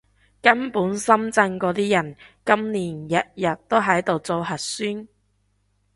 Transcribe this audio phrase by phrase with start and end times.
[0.41, 2.71] 根本深圳嗰啲人，今
[3.07, 5.07] 年日日都喺度做核酸